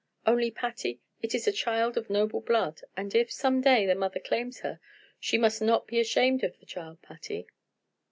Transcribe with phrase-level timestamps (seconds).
[0.25, 4.19] "Only, Patty, it is a child of noble blood, and if, some day, the mother
[4.19, 4.79] claims her,
[5.19, 7.45] she must not be ashamed of the child, Patty."